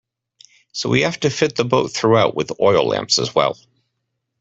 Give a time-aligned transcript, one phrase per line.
[0.71, 3.55] So we have to fit the boat throughout with oil lamps as well.